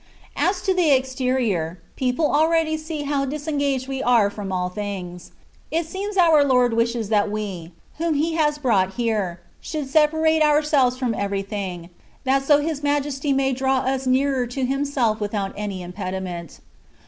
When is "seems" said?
5.85-6.17